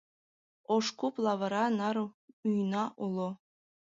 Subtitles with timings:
[0.75, 1.97] Ошкуп лавыра нар
[2.51, 3.29] мӱйна уло